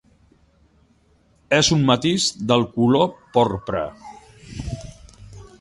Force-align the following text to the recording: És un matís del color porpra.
És 1.57 1.69
un 1.75 1.83
matís 1.91 2.27
del 2.53 2.65
color 2.79 3.07
porpra. 3.37 3.87